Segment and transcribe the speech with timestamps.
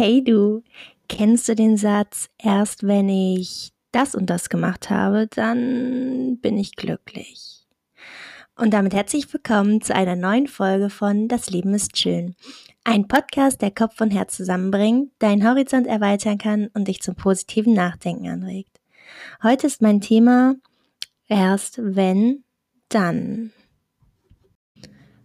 [0.00, 0.62] Hey du,
[1.08, 6.76] kennst du den Satz, erst wenn ich das und das gemacht habe, dann bin ich
[6.76, 7.66] glücklich.
[8.54, 12.36] Und damit herzlich willkommen zu einer neuen Folge von Das Leben ist schön.
[12.84, 17.74] Ein Podcast, der Kopf und Herz zusammenbringt, deinen Horizont erweitern kann und dich zum positiven
[17.74, 18.80] Nachdenken anregt.
[19.42, 20.54] Heute ist mein Thema
[21.26, 22.44] erst wenn,
[22.88, 23.52] dann.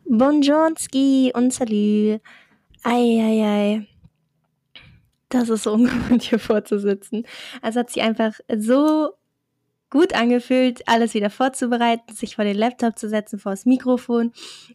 [0.06, 2.18] Bonjourski und Salü.
[2.82, 3.88] Eieiei.
[5.34, 7.26] Das ist so ungewohnt, hier vorzusitzen.
[7.62, 9.10] Also hat sich einfach so
[9.90, 14.32] gut angefühlt, alles wieder vorzubereiten, sich vor den Laptop zu setzen, vor das Mikrofon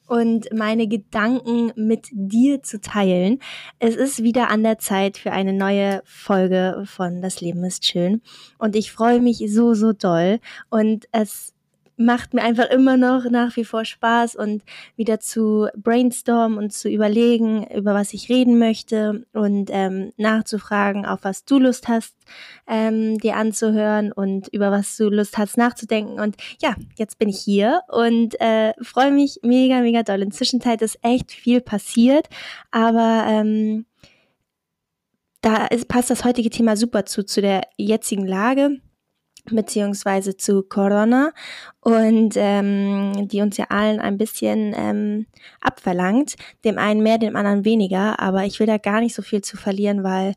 [0.06, 3.40] und meine Gedanken mit dir zu teilen.
[3.80, 8.22] Es ist wieder an der Zeit für eine neue Folge von Das Leben ist schön
[8.58, 10.38] und ich freue mich so, so doll
[10.70, 11.52] und es
[11.98, 14.62] macht mir einfach immer noch nach wie vor Spaß und
[14.96, 21.20] wieder zu brainstormen und zu überlegen, über was ich reden möchte und ähm, nachzufragen, auf
[21.22, 22.14] was du Lust hast,
[22.66, 26.20] ähm, dir anzuhören und über was du Lust hast nachzudenken.
[26.20, 30.22] Und ja, jetzt bin ich hier und äh, freue mich mega, mega doll.
[30.22, 32.28] Inzwischen ist echt viel passiert,
[32.70, 33.86] aber ähm,
[35.40, 38.80] da ist, passt das heutige Thema super zu, zu der jetzigen Lage
[39.56, 41.32] beziehungsweise zu Corona
[41.80, 45.27] und ähm, die uns ja allen ein bisschen ähm,
[45.60, 46.36] abverlangt.
[46.64, 49.56] Dem einen mehr, dem anderen weniger, aber ich will da gar nicht so viel zu
[49.56, 50.34] verlieren, weil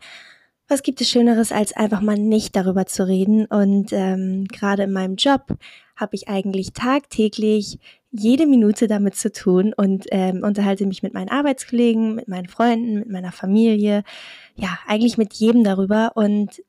[0.72, 3.46] was gibt es Schöneres, als einfach mal nicht darüber zu reden?
[3.46, 5.58] Und ähm, gerade in meinem Job
[5.98, 7.78] habe ich eigentlich tagtäglich
[8.10, 13.00] jede Minute damit zu tun und ähm, unterhalte mich mit meinen Arbeitskollegen, mit meinen Freunden,
[13.00, 14.04] mit meiner Familie,
[14.56, 16.12] ja, eigentlich mit jedem darüber.
[16.16, 16.62] Und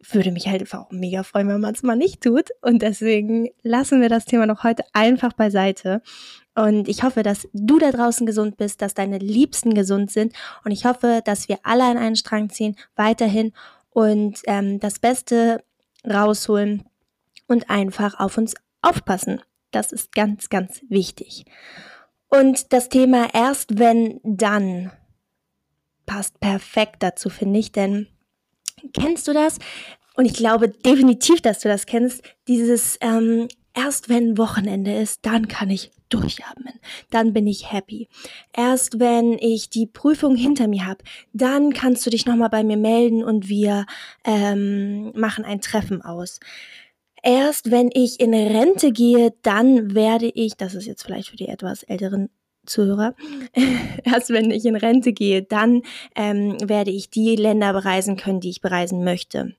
[0.00, 2.50] würde mich halt einfach auch mega freuen, wenn man es mal nicht tut.
[2.62, 6.02] Und deswegen lassen wir das Thema noch heute einfach beiseite.
[6.54, 10.32] Und ich hoffe, dass du da draußen gesund bist, dass deine Liebsten gesund sind.
[10.64, 13.52] Und ich hoffe, dass wir alle an einen Strang ziehen, weiterhin
[13.90, 15.62] und ähm, das Beste
[16.08, 16.84] rausholen
[17.46, 19.40] und einfach auf uns aufpassen.
[19.70, 21.44] Das ist ganz, ganz wichtig.
[22.28, 24.92] Und das Thema erst wenn dann
[26.06, 28.06] passt perfekt dazu, finde ich, denn
[28.92, 29.58] Kennst du das?
[30.16, 32.22] Und ich glaube definitiv, dass du das kennst.
[32.48, 36.74] Dieses, ähm, erst wenn Wochenende ist, dann kann ich durchatmen.
[37.10, 38.08] Dann bin ich happy.
[38.52, 42.76] Erst wenn ich die Prüfung hinter mir habe, dann kannst du dich nochmal bei mir
[42.76, 43.86] melden und wir
[44.24, 46.40] ähm, machen ein Treffen aus.
[47.22, 51.48] Erst wenn ich in Rente gehe, dann werde ich, das ist jetzt vielleicht für die
[51.48, 52.30] etwas älteren
[52.68, 53.14] Zuhörer,
[54.04, 55.82] erst wenn ich in Rente gehe, dann
[56.14, 59.54] ähm, werde ich die Länder bereisen können, die ich bereisen möchte.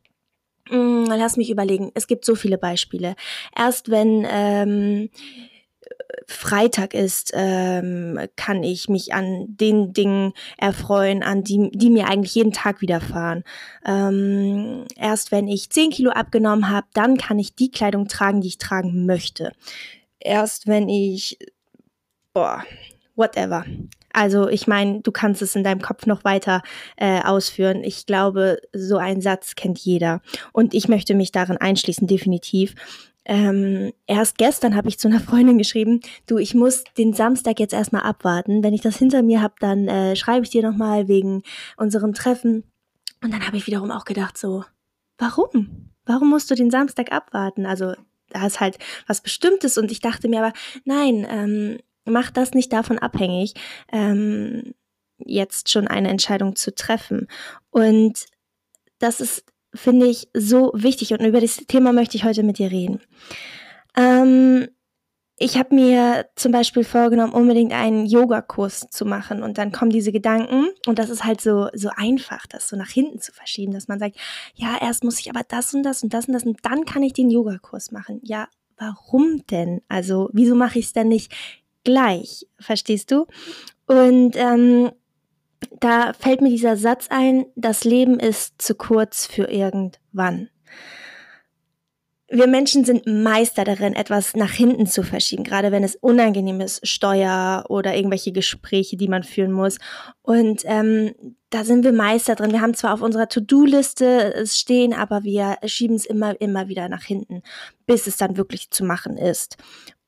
[0.69, 1.91] Mm, lass mich überlegen.
[1.95, 3.15] Es gibt so viele Beispiele.
[3.55, 5.09] Erst wenn ähm,
[6.27, 12.35] Freitag ist, ähm, kann ich mich an den Dingen erfreuen, an die, die mir eigentlich
[12.35, 13.43] jeden Tag widerfahren.
[13.85, 18.49] Ähm, erst wenn ich 10 Kilo abgenommen habe, dann kann ich die Kleidung tragen, die
[18.49, 19.51] ich tragen möchte.
[20.19, 21.37] Erst wenn ich,
[22.33, 22.63] boah,
[23.19, 23.65] whatever.
[24.11, 26.63] Also ich meine, du kannst es in deinem Kopf noch weiter
[26.97, 27.83] äh, ausführen.
[27.83, 30.21] Ich glaube, so ein Satz kennt jeder.
[30.51, 32.73] Und ich möchte mich darin einschließen, definitiv.
[33.25, 37.73] Ähm, erst gestern habe ich zu einer Freundin geschrieben, du, ich muss den Samstag jetzt
[37.73, 38.63] erstmal abwarten.
[38.63, 41.43] Wenn ich das hinter mir habe, dann äh, schreibe ich dir nochmal wegen
[41.77, 42.63] unserem Treffen.
[43.21, 44.63] Und dann habe ich wiederum auch gedacht, so,
[45.19, 45.91] warum?
[46.05, 47.67] Warum musst du den Samstag abwarten?
[47.67, 47.93] Also
[48.29, 50.53] da ist halt was Bestimmtes und ich dachte mir aber,
[50.85, 51.77] nein, ähm,
[52.09, 53.53] mach das nicht davon abhängig,
[53.91, 54.73] ähm,
[55.17, 57.27] jetzt schon eine Entscheidung zu treffen.
[57.69, 58.25] Und
[58.99, 62.71] das ist, finde ich, so wichtig und über das Thema möchte ich heute mit dir
[62.71, 63.01] reden.
[63.97, 64.67] Ähm,
[65.41, 70.11] ich habe mir zum Beispiel vorgenommen, unbedingt einen Yogakurs zu machen und dann kommen diese
[70.11, 73.87] Gedanken und das ist halt so, so einfach, das so nach hinten zu verschieben, dass
[73.87, 74.17] man sagt,
[74.55, 77.03] ja, erst muss ich aber das und das und das und das und dann kann
[77.03, 78.19] ich den Yogakurs machen.
[78.21, 79.81] Ja, warum denn?
[79.87, 81.33] Also, wieso mache ich es denn nicht
[81.89, 83.25] gleich, verstehst du?
[83.87, 84.91] Und ähm,
[85.79, 90.49] da fällt mir dieser Satz ein, das Leben ist zu kurz für irgendwann.
[92.31, 96.87] Wir Menschen sind Meister darin, etwas nach hinten zu verschieben, gerade wenn es unangenehm ist,
[96.87, 99.79] Steuer oder irgendwelche Gespräche, die man führen muss.
[100.21, 101.15] Und ähm,
[101.49, 102.51] da sind wir Meister drin.
[102.51, 106.87] Wir haben zwar auf unserer To-Do-Liste es stehen, aber wir schieben es immer, immer wieder
[106.87, 107.41] nach hinten,
[107.87, 109.57] bis es dann wirklich zu machen ist.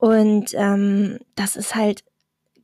[0.02, 2.04] Und ähm, das ist halt,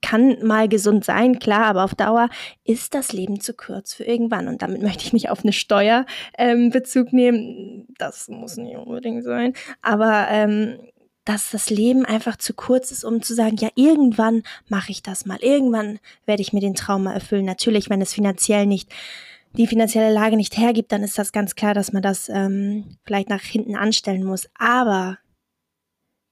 [0.02, 2.30] kann mal gesund sein, klar, aber auf Dauer
[2.64, 4.48] ist das Leben zu kurz für irgendwann.
[4.48, 6.08] Und damit möchte ich nicht auf eine Steuer
[6.40, 7.86] ähm, Bezug nehmen.
[8.00, 9.54] Das muss nicht unbedingt sein.
[9.84, 10.80] Aber ähm,
[11.26, 15.28] dass das Leben einfach zu kurz ist, um zu sagen, ja, irgendwann mache ich das
[15.28, 15.38] mal.
[15.40, 17.46] Irgendwann werde ich mir den Traum mal erfüllen.
[17.46, 18.92] Natürlich, wenn es finanziell nicht
[19.54, 23.30] die finanzielle Lage nicht hergibt, dann ist das ganz klar, dass man das ähm, vielleicht
[23.30, 24.50] nach hinten anstellen muss.
[24.58, 25.20] Aber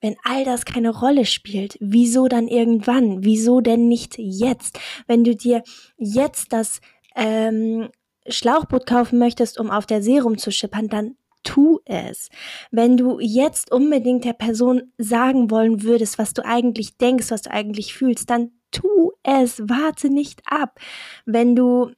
[0.01, 3.23] wenn all das keine Rolle spielt, wieso dann irgendwann?
[3.23, 4.79] Wieso denn nicht jetzt?
[5.07, 5.63] Wenn du dir
[5.97, 6.81] jetzt das
[7.15, 7.89] ähm,
[8.27, 12.29] Schlauchboot kaufen möchtest, um auf der See rumzuschippern, dann tu es.
[12.71, 17.51] Wenn du jetzt unbedingt der Person sagen wollen würdest, was du eigentlich denkst, was du
[17.51, 19.59] eigentlich fühlst, dann tu es.
[19.59, 20.79] Warte nicht ab.
[21.25, 21.91] Wenn du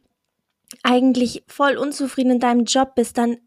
[0.83, 3.37] eigentlich voll unzufrieden in deinem Job bist, dann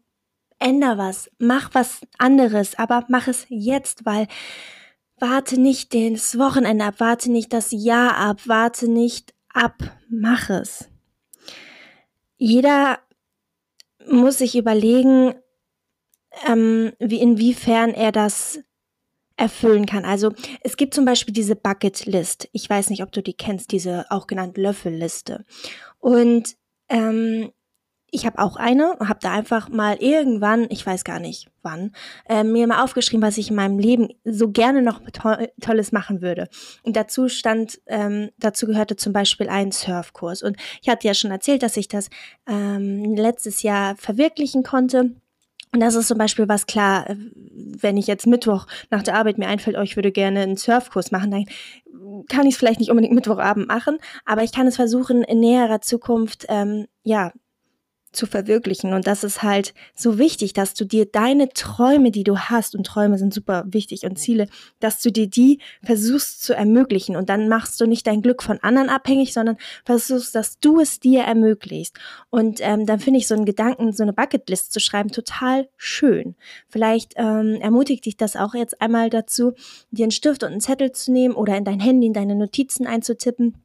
[0.61, 4.27] änder was, mach was anderes, aber mach es jetzt, weil
[5.19, 9.75] warte nicht das Wochenende ab, warte nicht das Jahr ab, warte nicht ab,
[10.09, 10.89] mach es.
[12.37, 12.99] Jeder
[14.07, 15.35] muss sich überlegen,
[16.47, 18.59] ähm, wie inwiefern er das
[19.37, 20.05] erfüllen kann.
[20.05, 22.47] Also es gibt zum Beispiel diese Bucket List.
[22.51, 25.45] Ich weiß nicht, ob du die kennst, diese auch genannte Löffelliste.
[25.99, 26.55] Und
[26.89, 27.51] ähm,
[28.11, 31.91] ich habe auch eine, habe da einfach mal irgendwann, ich weiß gar nicht wann,
[32.27, 36.21] äh, mir mal aufgeschrieben, was ich in meinem Leben so gerne noch to Tolles machen
[36.21, 36.47] würde.
[36.83, 40.43] Und dazu stand, ähm, dazu gehörte zum Beispiel ein Surfkurs.
[40.43, 42.09] Und ich hatte ja schon erzählt, dass ich das
[42.47, 45.11] ähm, letztes Jahr verwirklichen konnte.
[45.73, 49.37] Und das ist zum Beispiel was klar, äh, wenn ich jetzt Mittwoch nach der Arbeit
[49.37, 51.45] mir einfällt, oh, ich würde gerne einen Surfkurs machen, dann
[52.27, 55.79] kann ich es vielleicht nicht unbedingt Mittwochabend machen, aber ich kann es versuchen, in näherer
[55.79, 57.31] Zukunft ähm, ja
[58.11, 58.93] zu verwirklichen.
[58.93, 62.85] Und das ist halt so wichtig, dass du dir deine Träume, die du hast, und
[62.85, 64.47] Träume sind super wichtig und Ziele,
[64.79, 67.15] dass du dir die versuchst zu ermöglichen.
[67.15, 70.99] Und dann machst du nicht dein Glück von anderen abhängig, sondern versuchst, dass du es
[70.99, 71.97] dir ermöglicht.
[72.29, 76.35] Und ähm, dann finde ich so einen Gedanken, so eine Bucketlist zu schreiben, total schön.
[76.67, 79.53] Vielleicht ähm, ermutigt dich das auch jetzt einmal dazu,
[79.91, 82.87] dir einen Stift und einen Zettel zu nehmen oder in dein Handy, in deine Notizen
[82.87, 83.55] einzutippen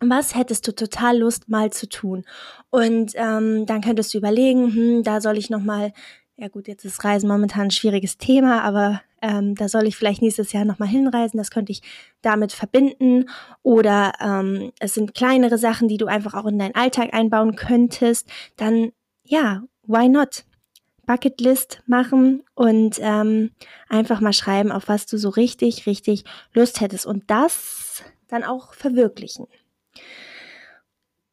[0.00, 2.24] was hättest du total Lust mal zu tun?
[2.70, 5.92] Und ähm, dann könntest du überlegen, hm, da soll ich noch mal,
[6.36, 10.22] ja gut, jetzt ist Reisen momentan ein schwieriges Thema, aber ähm, da soll ich vielleicht
[10.22, 11.36] nächstes Jahr noch mal hinreisen.
[11.36, 11.82] Das könnte ich
[12.22, 13.28] damit verbinden.
[13.62, 18.28] Oder ähm, es sind kleinere Sachen, die du einfach auch in deinen Alltag einbauen könntest.
[18.56, 18.92] Dann
[19.24, 20.44] ja, why not?
[21.06, 23.50] Bucketlist machen und ähm,
[23.88, 28.74] einfach mal schreiben, auf was du so richtig, richtig Lust hättest und das dann auch
[28.74, 29.46] verwirklichen.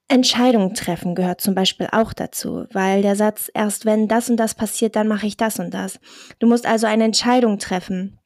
[0.10, 4.56] Entscheidungen treffen gehört zum Beispiel auch dazu, weil der Satz, erst wenn das und das
[4.56, 6.00] passiert, dann mache ich das und das.
[6.40, 8.18] Du musst also eine Entscheidung treffen.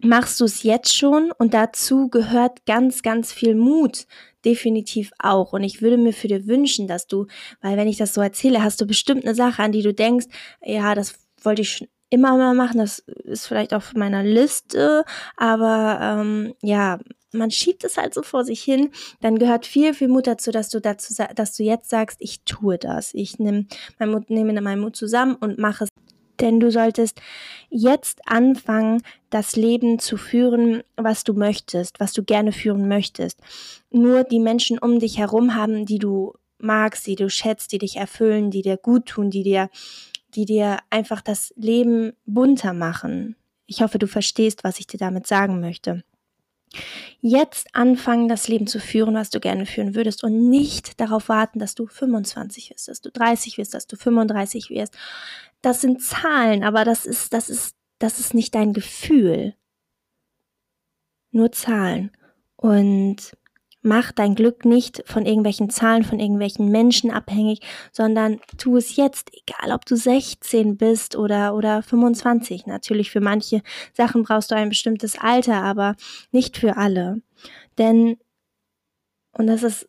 [0.00, 1.32] Machst du es jetzt schon?
[1.38, 4.06] Und dazu gehört ganz, ganz viel Mut.
[4.44, 5.52] Definitiv auch.
[5.52, 7.26] Und ich würde mir für dir wünschen, dass du,
[7.60, 10.26] weil wenn ich das so erzähle, hast du bestimmt eine Sache, an die du denkst,
[10.62, 12.78] ja, das wollte ich schon immer mal machen.
[12.78, 15.04] Das ist vielleicht auf meiner Liste,
[15.36, 16.98] aber ähm, ja,
[17.36, 18.90] man schiebt es halt so vor sich hin,
[19.20, 22.78] dann gehört viel, viel Mut dazu, dass du dazu, dass du jetzt sagst, ich tue
[22.78, 23.14] das.
[23.14, 23.66] Ich nehme
[23.98, 25.90] mein Mut, nehme meinen Mut zusammen und mache es.
[26.40, 27.22] Denn du solltest
[27.70, 33.40] jetzt anfangen, das Leben zu führen, was du möchtest, was du gerne führen möchtest.
[33.90, 37.96] Nur die Menschen um dich herum haben, die du magst, die du schätzt, die dich
[37.96, 39.70] erfüllen, die dir gut tun, die dir,
[40.34, 43.36] die dir einfach das Leben bunter machen.
[43.66, 46.04] Ich hoffe, du verstehst, was ich dir damit sagen möchte.
[47.20, 51.58] Jetzt anfangen, das Leben zu führen, was du gerne führen würdest und nicht darauf warten,
[51.58, 54.96] dass du 25 wirst, dass du 30 wirst, dass du 35 wirst.
[55.62, 59.54] Das sind Zahlen, aber das ist, das ist, das ist nicht dein Gefühl.
[61.30, 62.10] Nur Zahlen.
[62.56, 63.36] Und
[63.86, 67.60] Mach dein Glück nicht von irgendwelchen Zahlen, von irgendwelchen Menschen abhängig,
[67.92, 72.66] sondern tu es jetzt, egal ob du 16 bist oder, oder 25.
[72.66, 73.62] Natürlich für manche
[73.92, 75.94] Sachen brauchst du ein bestimmtes Alter, aber
[76.32, 77.22] nicht für alle.
[77.78, 78.16] Denn,
[79.30, 79.88] und das ist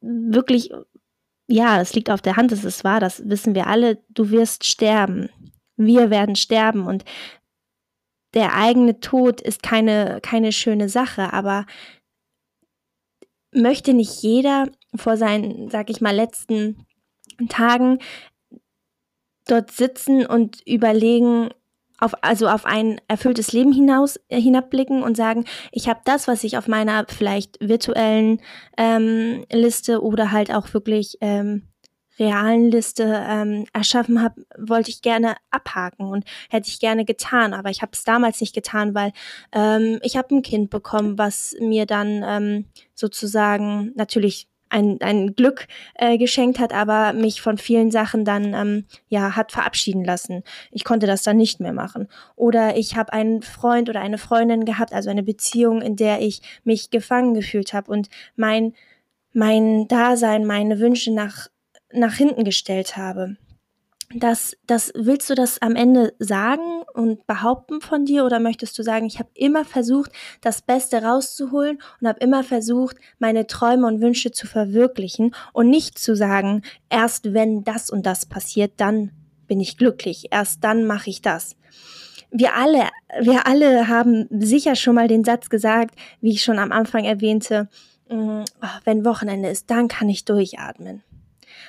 [0.00, 0.70] wirklich,
[1.48, 4.64] ja, es liegt auf der Hand, es ist wahr, das wissen wir alle, du wirst
[4.64, 5.28] sterben.
[5.76, 7.04] Wir werden sterben und
[8.36, 11.64] der eigene Tod ist keine, keine schöne Sache, aber
[13.52, 16.86] möchte nicht jeder vor seinen, sag ich mal, letzten
[17.48, 17.98] Tagen
[19.46, 21.50] dort sitzen und überlegen,
[21.98, 26.44] auf, also auf ein erfülltes Leben hinaus äh, hinabblicken und sagen, ich habe das, was
[26.44, 28.40] ich auf meiner vielleicht virtuellen
[28.76, 31.68] ähm, Liste oder halt auch wirklich ähm,
[32.18, 37.70] realen Liste ähm, erschaffen habe, wollte ich gerne abhaken und hätte ich gerne getan, aber
[37.70, 39.12] ich habe es damals nicht getan, weil
[39.52, 45.68] ähm, ich habe ein Kind bekommen, was mir dann ähm, sozusagen natürlich ein, ein Glück
[45.94, 50.42] äh, geschenkt hat, aber mich von vielen Sachen dann ähm, ja hat verabschieden lassen.
[50.70, 52.08] Ich konnte das dann nicht mehr machen.
[52.34, 56.42] Oder ich habe einen Freund oder eine Freundin gehabt, also eine Beziehung, in der ich
[56.64, 58.74] mich gefangen gefühlt habe und mein
[59.32, 61.48] mein Dasein, meine Wünsche nach
[61.96, 63.36] nach hinten gestellt habe.
[64.14, 68.84] Das, das willst du das am Ende sagen und behaupten von dir oder möchtest du
[68.84, 74.00] sagen, ich habe immer versucht, das Beste rauszuholen und habe immer versucht, meine Träume und
[74.00, 79.10] Wünsche zu verwirklichen und nicht zu sagen, erst wenn das und das passiert, dann
[79.48, 81.56] bin ich glücklich, erst dann mache ich das.
[82.30, 82.88] Wir alle,
[83.20, 87.68] wir alle haben sicher schon mal den Satz gesagt, wie ich schon am Anfang erwähnte,
[88.08, 88.42] mm,
[88.84, 91.02] wenn Wochenende ist, dann kann ich durchatmen.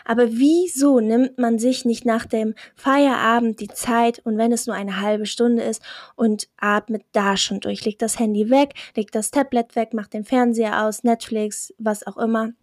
[0.05, 4.75] Aber wieso nimmt man sich nicht nach dem Feierabend die Zeit und wenn es nur
[4.75, 5.81] eine halbe Stunde ist
[6.15, 10.23] und atmet da schon durch, legt das Handy weg, legt das Tablet weg, macht den
[10.23, 12.53] Fernseher aus, Netflix, was auch immer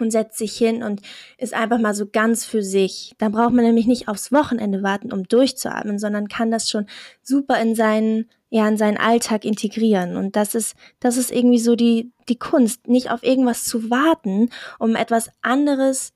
[0.00, 1.00] und setzt sich hin und
[1.38, 3.14] ist einfach mal so ganz für sich.
[3.18, 6.86] Da braucht man nämlich nicht aufs Wochenende warten, um durchzuatmen, sondern kann das schon
[7.22, 11.76] super in seinen ja in seinen Alltag integrieren und das ist das ist irgendwie so
[11.76, 14.50] die die Kunst, nicht auf irgendwas zu warten,
[14.80, 16.12] um etwas anderes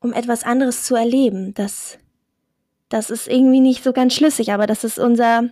[0.00, 1.54] um etwas anderes zu erleben.
[1.54, 1.98] Das,
[2.88, 5.50] das ist irgendwie nicht so ganz schlüssig, aber das ist unser,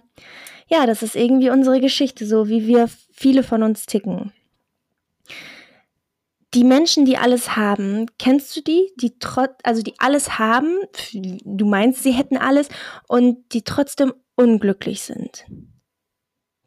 [0.68, 4.32] ja, das ist irgendwie unsere Geschichte, so wie wir viele von uns ticken.
[6.54, 8.90] Die Menschen, die alles haben, kennst du die?
[8.96, 10.78] Die trotz, also die alles haben,
[11.12, 12.70] du meinst, sie hätten alles
[13.06, 15.44] und die trotzdem unglücklich sind.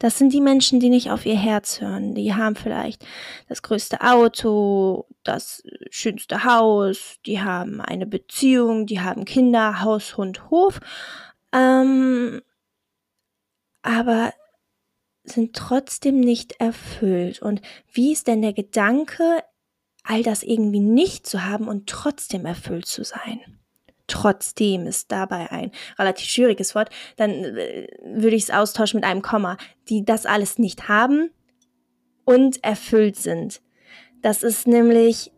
[0.01, 2.15] Das sind die Menschen, die nicht auf ihr Herz hören.
[2.15, 3.05] Die haben vielleicht
[3.47, 10.49] das größte Auto, das schönste Haus, die haben eine Beziehung, die haben Kinder, Haus, Hund,
[10.49, 10.79] Hof,
[11.53, 12.41] ähm,
[13.83, 14.33] aber
[15.23, 17.43] sind trotzdem nicht erfüllt.
[17.43, 17.61] Und
[17.93, 19.43] wie ist denn der Gedanke,
[20.01, 23.60] all das irgendwie nicht zu haben und trotzdem erfüllt zu sein?
[24.11, 29.21] Trotzdem ist dabei ein relativ schwieriges Wort, dann äh, würde ich es austauschen mit einem
[29.21, 29.57] Komma,
[29.89, 31.31] die das alles nicht haben
[32.25, 33.61] und erfüllt sind.
[34.21, 35.31] Das ist nämlich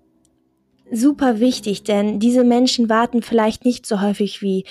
[0.92, 4.66] super wichtig, denn diese Menschen warten vielleicht nicht so häufig wie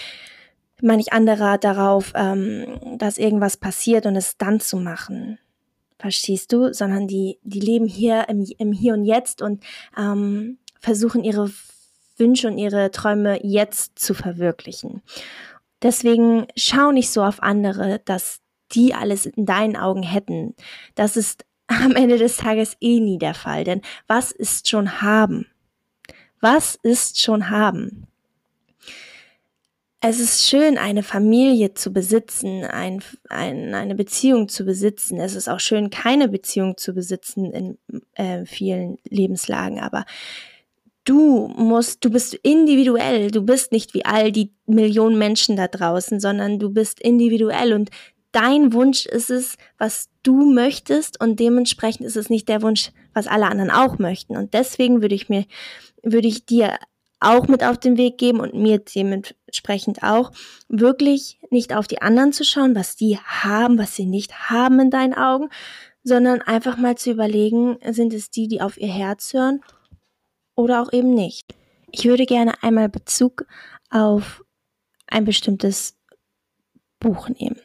[0.82, 5.38] manch anderer darauf, ähm, dass irgendwas passiert und es dann zu machen.
[5.98, 6.72] Verstehst du?
[6.72, 9.62] Sondern die, die leben hier im, im Hier und Jetzt und
[9.96, 11.48] ähm, versuchen ihre
[12.22, 15.02] Wünsche und ihre Träume jetzt zu verwirklichen.
[15.82, 20.54] Deswegen schau nicht so auf andere, dass die alles in deinen Augen hätten.
[20.94, 25.46] Das ist am Ende des Tages eh nie der Fall, denn was ist schon haben?
[26.40, 28.06] Was ist schon haben?
[30.04, 35.20] Es ist schön, eine Familie zu besitzen, ein, ein, eine Beziehung zu besitzen.
[35.20, 37.78] Es ist auch schön, keine Beziehung zu besitzen in
[38.14, 39.78] äh, vielen Lebenslagen.
[39.78, 40.04] Aber
[41.04, 46.20] du musst, du bist individuell, du bist nicht wie all die Millionen Menschen da draußen,
[46.20, 47.72] sondern du bist individuell.
[47.72, 47.90] Und
[48.30, 51.20] dein Wunsch ist es, was du möchtest.
[51.20, 54.36] Und dementsprechend ist es nicht der Wunsch, was alle anderen auch möchten.
[54.36, 55.44] Und deswegen würde ich mir,
[56.02, 56.78] würde ich dir
[57.20, 60.32] auch mit auf den Weg geben und mir dementsprechend auch,
[60.68, 64.90] wirklich nicht auf die anderen zu schauen, was die haben, was sie nicht haben in
[64.90, 65.48] deinen Augen,
[66.02, 69.60] sondern einfach mal zu überlegen, sind es die, die auf ihr Herz hören
[70.54, 71.54] oder auch eben nicht.
[71.90, 73.46] Ich würde gerne einmal Bezug
[73.90, 74.44] auf
[75.06, 75.96] ein bestimmtes
[77.00, 77.60] Buch nehmen.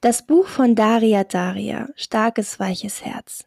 [0.00, 3.44] Das Buch von Daria Daria, Starkes, weiches Herz.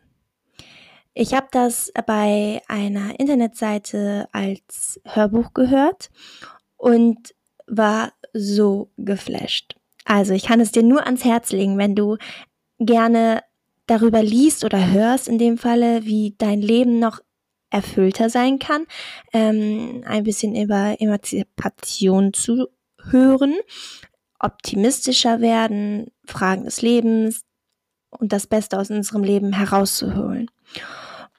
[1.14, 6.10] Ich habe das bei einer Internetseite als Hörbuch gehört
[6.78, 7.34] und
[7.66, 9.76] war so geflasht.
[10.06, 12.18] Also ich kann es dir nur ans Herz legen, wenn du
[12.80, 13.44] gerne
[13.88, 17.20] darüber liest oder hörst, in dem Falle, wie dein Leben noch
[17.70, 18.86] erfüllter sein kann,
[19.34, 22.68] ähm, ein bisschen über Emanzipation zu
[23.10, 23.56] hören,
[24.40, 27.42] optimistischer werden, Fragen des Lebens
[28.10, 30.50] und das Beste aus unserem Leben herauszuholen.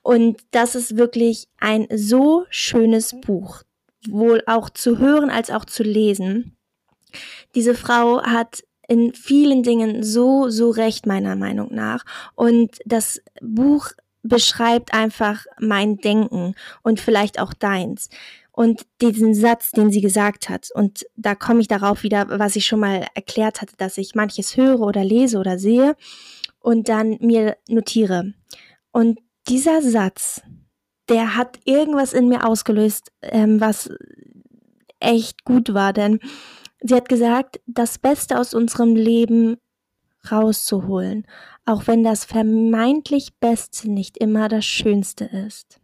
[0.02, 3.62] Und das ist wirklich ein so schönes Buch,
[4.08, 6.56] wohl auch zu hören als auch zu lesen.
[7.54, 12.04] Diese Frau hat in vielen Dingen so, so recht, meiner Meinung nach.
[12.34, 13.90] Und das Buch
[14.28, 18.08] beschreibt einfach mein Denken und vielleicht auch deins.
[18.52, 22.66] Und diesen Satz, den sie gesagt hat, und da komme ich darauf wieder, was ich
[22.66, 25.94] schon mal erklärt hatte, dass ich manches höre oder lese oder sehe
[26.58, 28.34] und dann mir notiere.
[28.90, 30.42] Und dieser Satz,
[31.08, 33.90] der hat irgendwas in mir ausgelöst, ähm, was
[35.00, 36.18] echt gut war, denn
[36.80, 39.56] sie hat gesagt, das Beste aus unserem Leben
[40.30, 41.26] rauszuholen,
[41.64, 45.80] auch wenn das vermeintlich Beste nicht immer das Schönste ist.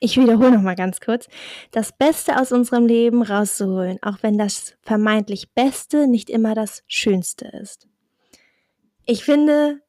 [0.00, 1.26] Ich wiederhole noch mal ganz kurz,
[1.72, 7.48] das Beste aus unserem Leben rauszuholen, auch wenn das vermeintlich Beste nicht immer das Schönste
[7.48, 7.88] ist.
[9.06, 9.80] Ich finde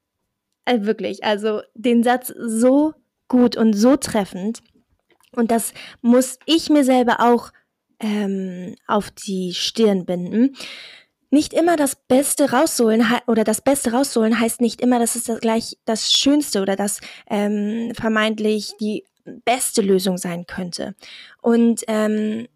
[0.65, 2.93] äh, wirklich, also den Satz so
[3.27, 4.61] gut und so treffend.
[5.31, 7.51] Und das muss ich mir selber auch
[7.99, 10.55] ähm, auf die Stirn binden.
[11.31, 15.39] Nicht immer das Beste rausholen oder das Beste rausholen heißt nicht immer, dass es das
[15.39, 19.05] gleich das Schönste oder das ähm, vermeintlich die
[19.45, 20.95] beste Lösung sein könnte.
[21.41, 22.47] Und ähm,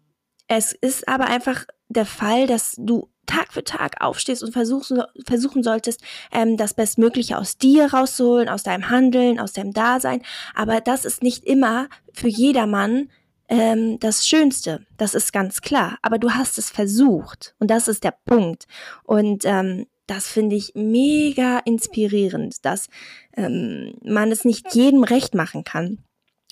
[0.48, 4.92] es ist aber einfach der Fall, dass du Tag für Tag aufstehst und versuchst,
[5.26, 6.02] versuchen solltest,
[6.32, 10.22] ähm, das Bestmögliche aus dir rauszuholen, aus deinem Handeln, aus deinem Dasein.
[10.54, 13.08] Aber das ist nicht immer für jedermann
[13.48, 14.86] ähm, das Schönste.
[14.96, 15.98] Das ist ganz klar.
[16.02, 17.54] Aber du hast es versucht.
[17.58, 18.66] Und das ist der Punkt.
[19.04, 22.88] Und ähm, das finde ich mega inspirierend, dass
[23.36, 25.98] ähm, man es nicht jedem recht machen kann,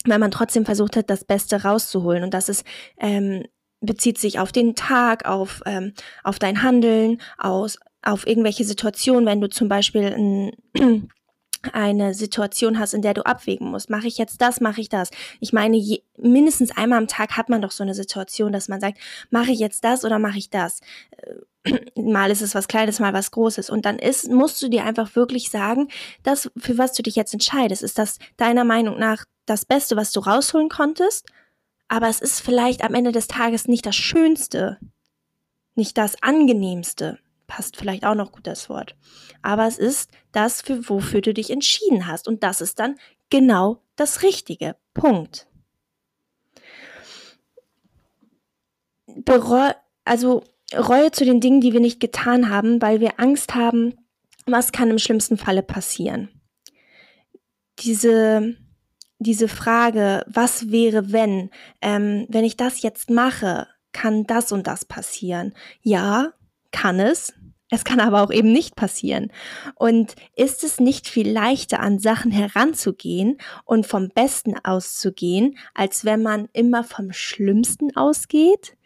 [0.06, 2.24] weil man trotzdem versucht hat, das Beste rauszuholen.
[2.24, 2.64] Und das ist
[2.98, 3.44] ähm,
[3.82, 9.40] bezieht sich auf den Tag, auf, ähm, auf dein Handeln, aus, auf irgendwelche Situationen, wenn
[9.40, 10.14] du zum Beispiel
[10.74, 11.08] ein,
[11.72, 13.90] eine Situation hast, in der du abwägen musst.
[13.90, 15.10] Mache ich jetzt das, mache ich das?
[15.40, 18.80] Ich meine, je, mindestens einmal am Tag hat man doch so eine Situation, dass man
[18.80, 18.98] sagt,
[19.30, 20.80] mache ich jetzt das oder mache ich das?
[21.64, 23.70] Äh, mal ist es was Kleines, mal was Großes.
[23.70, 25.88] Und dann ist, musst du dir einfach wirklich sagen,
[26.22, 30.12] das, für was du dich jetzt entscheidest, ist das deiner Meinung nach das Beste, was
[30.12, 31.26] du rausholen konntest?
[31.92, 34.78] aber es ist vielleicht am Ende des Tages nicht das Schönste,
[35.74, 37.18] nicht das Angenehmste.
[37.46, 38.96] Passt vielleicht auch noch gut das Wort.
[39.42, 42.28] Aber es ist das, für wofür du dich entschieden hast.
[42.28, 42.96] Und das ist dann
[43.30, 44.76] genau das Richtige.
[44.94, 45.46] Punkt.
[49.06, 49.72] Bereu
[50.04, 50.42] also
[50.74, 53.94] Reue zu den Dingen, die wir nicht getan haben, weil wir Angst haben,
[54.46, 56.28] was kann im schlimmsten Falle passieren.
[57.78, 58.56] Diese
[59.22, 64.84] diese Frage, was wäre, wenn, ähm, wenn ich das jetzt mache, kann das und das
[64.84, 65.54] passieren?
[65.80, 66.32] Ja,
[66.72, 67.32] kann es.
[67.70, 69.32] Es kann aber auch eben nicht passieren.
[69.76, 76.22] Und ist es nicht viel leichter, an Sachen heranzugehen und vom Besten auszugehen, als wenn
[76.22, 78.76] man immer vom Schlimmsten ausgeht?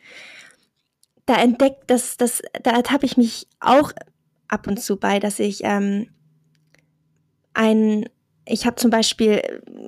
[1.26, 3.90] Da entdeckt das, das, da ertappe ich mich auch
[4.46, 6.08] ab und zu bei, dass ich ähm,
[7.54, 8.08] ein,
[8.44, 9.42] ich habe zum Beispiel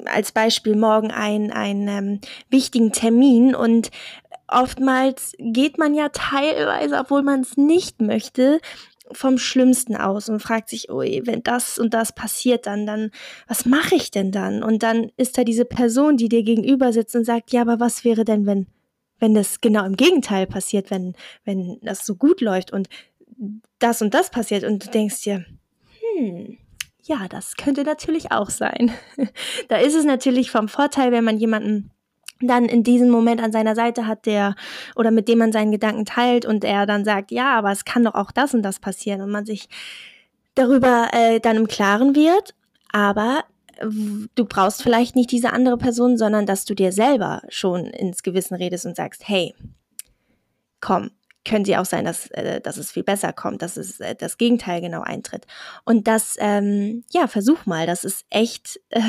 [0.07, 2.21] als Beispiel morgen einen, einen ähm,
[2.51, 3.93] wichtigen Termin und
[4.49, 8.61] oftmals geht man ja teilweise, obwohl man es nicht möchte,
[9.13, 13.11] vom Schlimmsten aus und fragt sich, oh, wenn das und das passiert, dann, dann,
[13.47, 14.63] was mache ich denn dann?
[14.63, 18.05] Und dann ist da diese Person, die dir gegenüber sitzt und sagt, ja, aber was
[18.05, 18.67] wäre denn, wenn,
[19.19, 22.89] wenn das genau im Gegenteil passiert, wenn, wenn das so gut läuft und
[23.79, 25.45] das und das passiert und du denkst dir,
[26.01, 26.59] hm,
[27.03, 28.93] ja, das könnte natürlich auch sein.
[29.69, 31.91] da ist es natürlich vom Vorteil, wenn man jemanden
[32.41, 34.55] dann in diesem Moment an seiner Seite hat, der
[34.95, 38.05] oder mit dem man seinen Gedanken teilt und er dann sagt, ja, aber es kann
[38.05, 39.69] doch auch das und das passieren und man sich
[40.55, 42.55] darüber äh, dann im Klaren wird,
[42.93, 43.45] aber
[44.35, 48.55] du brauchst vielleicht nicht diese andere Person, sondern dass du dir selber schon ins Gewissen
[48.55, 49.55] redest und sagst, hey,
[50.81, 51.11] komm,
[51.45, 54.37] könnte ja auch sein, dass, äh, dass es viel besser kommt, dass es äh, das
[54.37, 55.47] Gegenteil genau eintritt.
[55.85, 59.01] Und das, ähm, ja, versuch mal, das ist echt äh,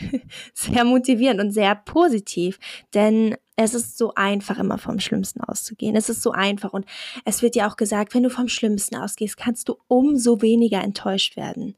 [0.54, 2.58] sehr motivierend und sehr positiv,
[2.94, 5.96] denn es ist so einfach, immer vom Schlimmsten auszugehen.
[5.96, 6.86] Es ist so einfach und
[7.24, 11.36] es wird ja auch gesagt, wenn du vom Schlimmsten ausgehst, kannst du umso weniger enttäuscht
[11.36, 11.76] werden.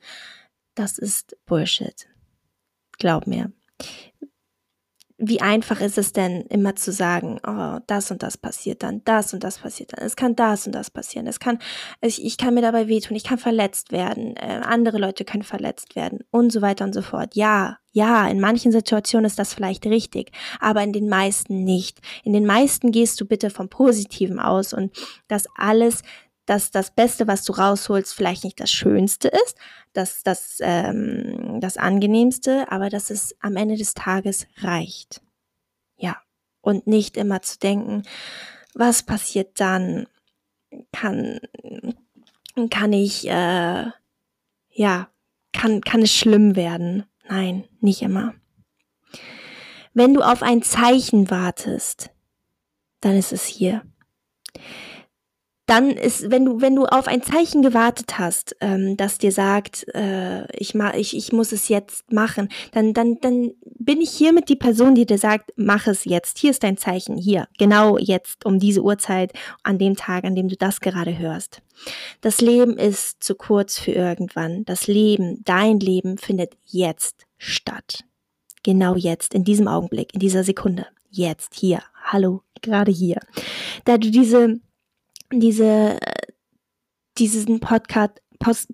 [0.75, 2.07] Das ist Bullshit.
[2.99, 3.51] Glaub mir
[5.21, 9.35] wie einfach ist es denn immer zu sagen, oh, das und das passiert dann, das
[9.35, 11.59] und das passiert dann, es kann das und das passieren, es kann,
[12.01, 15.95] ich, ich kann mir dabei wehtun, ich kann verletzt werden, äh, andere Leute können verletzt
[15.95, 17.35] werden und so weiter und so fort.
[17.35, 21.99] Ja, ja, in manchen Situationen ist das vielleicht richtig, aber in den meisten nicht.
[22.25, 24.93] In den meisten gehst du bitte vom Positiven aus und
[25.29, 26.03] das alles
[26.51, 29.57] dass das Beste, was du rausholst, vielleicht nicht das Schönste ist,
[29.93, 35.23] das, das, ähm, das Angenehmste, aber dass es am Ende des Tages reicht.
[35.97, 36.17] Ja.
[36.61, 38.03] Und nicht immer zu denken,
[38.75, 40.09] was passiert dann?
[40.91, 41.39] Kann,
[42.69, 43.85] kann ich, äh,
[44.73, 45.09] ja,
[45.53, 47.05] kann, kann es schlimm werden?
[47.29, 48.35] Nein, nicht immer.
[49.95, 52.11] Wenn du auf ein Zeichen wartest,
[53.01, 53.83] dann ist es hier
[55.71, 59.87] dann ist, wenn du, wenn du auf ein Zeichen gewartet hast, ähm, das dir sagt,
[59.95, 64.33] äh, ich, ma, ich, ich muss es jetzt machen, dann, dann, dann bin ich hier
[64.33, 66.39] mit die Person, die dir sagt, mach es jetzt.
[66.39, 70.49] Hier ist dein Zeichen, hier, genau jetzt, um diese Uhrzeit, an dem Tag, an dem
[70.49, 71.63] du das gerade hörst.
[72.21, 74.65] Das Leben ist zu kurz für irgendwann.
[74.65, 78.01] Das Leben, dein Leben findet jetzt statt.
[78.65, 80.87] Genau jetzt, in diesem Augenblick, in dieser Sekunde.
[81.11, 81.81] Jetzt, hier.
[82.03, 83.21] Hallo, gerade hier.
[83.85, 84.59] Da du diese
[85.33, 85.99] diese,
[87.19, 88.21] diesen Podcast,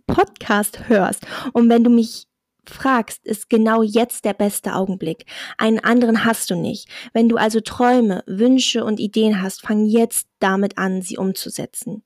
[0.06, 2.26] Podcast hörst und wenn du mich
[2.68, 5.24] fragst, ist genau jetzt der beste Augenblick.
[5.56, 6.88] Einen anderen hast du nicht.
[7.12, 12.02] Wenn du also Träume, Wünsche und Ideen hast, fang jetzt damit an, sie umzusetzen.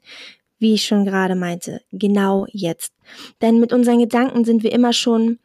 [0.59, 2.93] Wie ich schon gerade meinte, genau jetzt.
[3.41, 5.39] Denn mit unseren Gedanken sind wir immer schon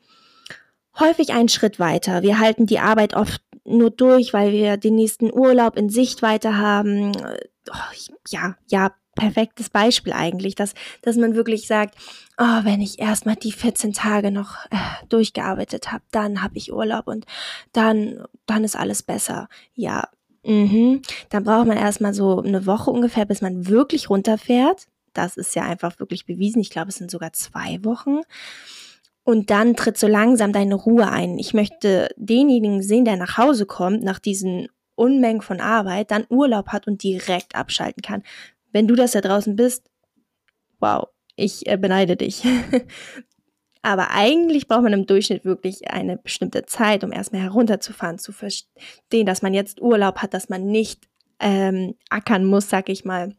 [1.00, 2.22] häufig einen Schritt weiter.
[2.22, 7.12] Wir halten die Arbeit oft nur durch, weil wir den nächsten Urlaub in Sichtweite haben.
[7.70, 7.96] Oh,
[8.30, 11.96] ja, ja, perfektes Beispiel eigentlich, dass, dass man wirklich sagt,
[12.38, 17.08] oh, wenn ich erstmal die 14 Tage noch äh, durchgearbeitet habe, dann habe ich Urlaub
[17.08, 17.26] und
[17.72, 19.48] dann, dann ist alles besser.
[19.74, 20.10] Ja,
[20.44, 21.02] mhm.
[21.30, 24.88] dann braucht man erstmal so eine Woche ungefähr, bis man wirklich runterfährt.
[25.14, 26.60] Das ist ja einfach wirklich bewiesen.
[26.62, 28.20] Ich glaube, es sind sogar zwei Wochen.
[29.26, 31.40] Und dann tritt so langsam deine Ruhe ein.
[31.40, 36.68] Ich möchte denjenigen sehen, der nach Hause kommt, nach diesen Unmengen von Arbeit, dann Urlaub
[36.68, 38.22] hat und direkt abschalten kann.
[38.72, 39.90] Wenn du das da draußen bist,
[40.80, 42.44] wow, ich äh, beneide dich.
[43.82, 49.26] Aber eigentlich braucht man im Durchschnitt wirklich eine bestimmte Zeit, um erstmal herunterzufahren, zu verstehen,
[49.26, 51.08] dass man jetzt Urlaub hat, dass man nicht
[51.40, 53.36] ähm, ackern muss, sag ich mal.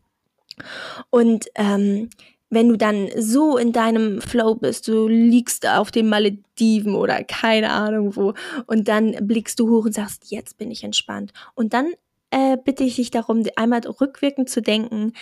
[1.11, 2.11] Und ähm,
[2.51, 7.71] wenn du dann so in deinem Flow bist, du liegst auf den Malediven oder keine
[7.71, 8.35] Ahnung wo
[8.67, 11.33] und dann blickst du hoch und sagst, jetzt bin ich entspannt.
[11.55, 11.93] Und dann
[12.31, 15.13] äh, bitte ich dich darum, einmal rückwirkend zu denken,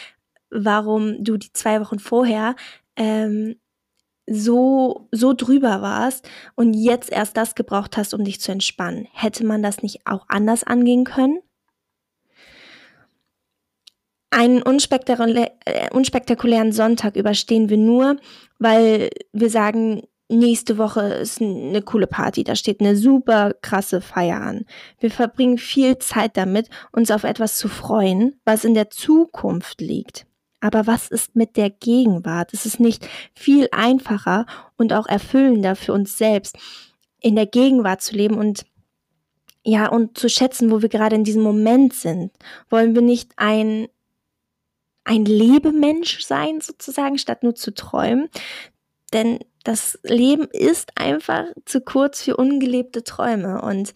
[0.50, 2.56] warum du die zwei Wochen vorher
[2.96, 3.56] ähm,
[4.26, 9.06] so, so drüber warst und jetzt erst das gebraucht hast, um dich zu entspannen.
[9.12, 11.40] Hätte man das nicht auch anders angehen können?
[14.34, 18.16] Einen äh, unspektakulären Sonntag überstehen wir nur,
[18.58, 24.40] weil wir sagen, nächste Woche ist eine coole Party, da steht eine super krasse Feier
[24.40, 24.64] an.
[24.98, 30.26] Wir verbringen viel Zeit damit, uns auf etwas zu freuen, was in der Zukunft liegt.
[30.60, 32.54] Aber was ist mit der Gegenwart?
[32.54, 36.56] Es ist nicht viel einfacher und auch erfüllender für uns selbst,
[37.20, 38.64] in der Gegenwart zu leben und
[39.66, 42.32] ja, und zu schätzen, wo wir gerade in diesem Moment sind.
[42.68, 43.88] Wollen wir nicht ein
[45.04, 48.28] ein Lebemensch sein, sozusagen, statt nur zu träumen.
[49.12, 53.62] Denn das Leben ist einfach zu kurz für ungelebte Träume.
[53.62, 53.94] Und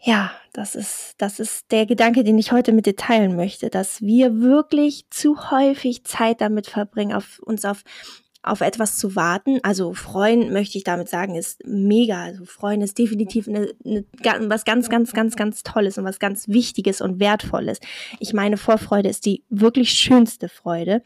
[0.00, 4.00] ja, das ist, das ist der Gedanke, den ich heute mit dir teilen möchte, dass
[4.00, 7.82] wir wirklich zu häufig Zeit damit verbringen, auf uns auf
[8.42, 9.58] auf etwas zu warten.
[9.62, 12.22] Also freuen möchte ich damit sagen, ist mega.
[12.22, 14.04] Also freuen ist definitiv eine, eine,
[14.48, 17.80] was ganz, ganz, ganz, ganz Tolles und was ganz Wichtiges und Wertvolles.
[18.20, 21.02] Ich meine, Vorfreude ist die wirklich schönste Freude.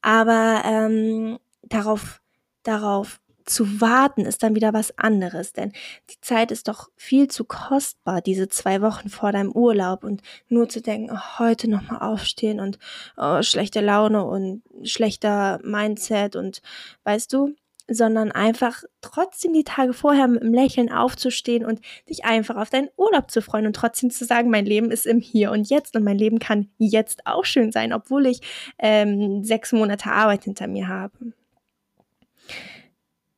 [0.00, 2.20] Aber ähm, darauf,
[2.62, 5.72] darauf zu warten ist dann wieder was anderes, denn
[6.10, 10.68] die Zeit ist doch viel zu kostbar, diese zwei Wochen vor deinem Urlaub und nur
[10.68, 12.78] zu denken, oh, heute nochmal aufstehen und
[13.16, 16.60] oh, schlechte Laune und schlechter Mindset und
[17.04, 17.54] weißt du,
[17.88, 21.80] sondern einfach trotzdem die Tage vorher mit einem Lächeln aufzustehen und
[22.10, 25.20] dich einfach auf deinen Urlaub zu freuen und trotzdem zu sagen, mein Leben ist im
[25.20, 28.40] Hier und Jetzt und mein Leben kann jetzt auch schön sein, obwohl ich
[28.78, 31.32] ähm, sechs Monate Arbeit hinter mir habe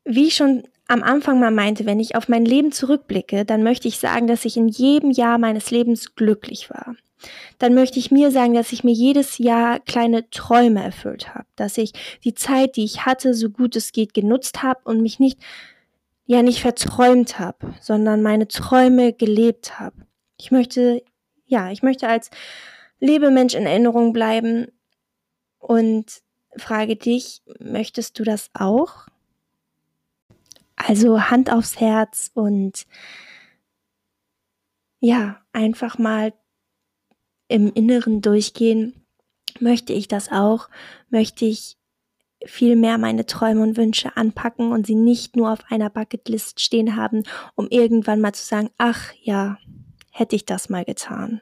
[0.09, 3.89] wie ich schon am Anfang mal meinte, wenn ich auf mein Leben zurückblicke, dann möchte
[3.89, 6.97] ich sagen, dass ich in jedem Jahr meines Lebens glücklich war.
[7.59, 11.77] Dann möchte ich mir sagen, dass ich mir jedes Jahr kleine Träume erfüllt habe, dass
[11.77, 11.93] ich
[12.25, 15.39] die Zeit, die ich hatte, so gut es geht genutzt habe und mich nicht
[16.27, 20.07] ja nicht verträumt habe, sondern meine Träume gelebt habe.
[20.39, 21.03] Ich möchte
[21.49, 22.31] ja, ich möchte als
[23.01, 24.69] Lebemensch in Erinnerung bleiben
[25.59, 26.23] und
[26.57, 29.07] frage dich, möchtest du das auch?
[30.79, 32.87] Also Hand aufs Herz und
[35.01, 36.33] ja, einfach mal
[37.49, 38.95] im Inneren durchgehen.
[39.61, 40.69] Möchte ich das auch?
[41.11, 41.77] Möchte ich
[42.45, 46.95] viel mehr meine Träume und Wünsche anpacken und sie nicht nur auf einer Bucketlist stehen
[46.95, 47.25] haben,
[47.57, 49.59] um irgendwann mal zu sagen, ach ja,
[50.13, 51.41] hätte ich das mal getan.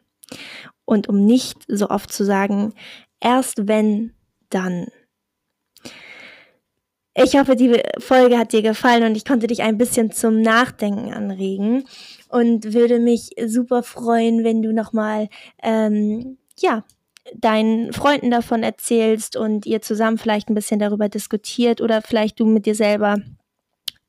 [0.84, 2.72] Und um nicht so oft zu sagen,
[3.20, 4.14] erst wenn,
[4.48, 4.86] dann.
[7.18, 11.14] Ich hoffe, die Folge hat dir gefallen und ich konnte dich ein bisschen zum Nachdenken
[11.14, 11.84] anregen
[12.28, 15.30] und würde mich super freuen, wenn du nochmal,
[15.62, 16.84] ähm, ja,
[17.34, 22.44] deinen Freunden davon erzählst und ihr zusammen vielleicht ein bisschen darüber diskutiert oder vielleicht du
[22.44, 23.16] mit dir selber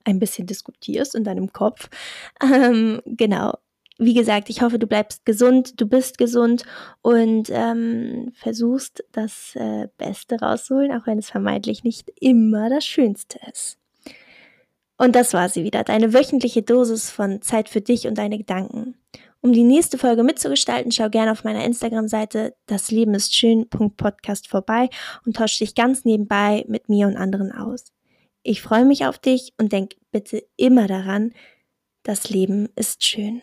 [0.03, 1.89] ein bisschen diskutierst in deinem Kopf.
[2.43, 3.53] Ähm, genau
[3.99, 6.63] wie gesagt, ich hoffe, du bleibst gesund, du bist gesund
[7.01, 13.39] und ähm, versuchst das äh, Beste rauszuholen, auch wenn es vermeintlich nicht immer das Schönste
[13.51, 13.77] ist.
[14.97, 18.95] Und das war sie wieder, deine wöchentliche Dosis von Zeit für dich und deine Gedanken.
[19.41, 24.89] Um die nächste Folge mitzugestalten, schau gerne auf meiner Instagram-Seite das Leben ist schön.podcast vorbei
[25.25, 27.85] und tausche dich ganz nebenbei mit mir und anderen aus.
[28.41, 31.33] Ich freue mich auf dich und denk bitte immer daran,
[32.03, 33.41] das Leben ist schön.